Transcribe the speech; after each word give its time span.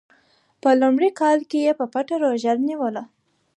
په 0.61 0.69
لومړي 0.81 1.09
کال 1.21 1.39
کې 1.49 1.59
یې 1.65 1.73
په 1.79 1.85
پټه 1.93 2.15
روژه 2.23 2.53
نیوله. 2.67 3.03